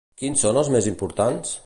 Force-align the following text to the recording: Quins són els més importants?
Quins 0.21 0.45
són 0.45 0.57
els 0.61 0.71
més 0.77 0.89
importants? 0.93 1.55